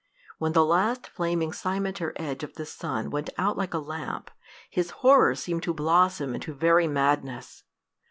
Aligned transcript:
When 0.39 0.53
the 0.53 0.65
last 0.65 1.05
flaming 1.05 1.51
cimeter 1.51 2.11
edge 2.15 2.41
of 2.43 2.55
the 2.55 2.65
sun 2.65 3.11
went 3.11 3.29
out 3.37 3.55
like 3.55 3.75
a 3.75 3.77
lamp, 3.77 4.31
his 4.67 4.89
horror 5.05 5.35
seemed 5.35 5.61
to 5.61 5.75
blossom 5.75 6.33
into 6.33 6.55
very 6.55 6.87
madness. 6.87 7.65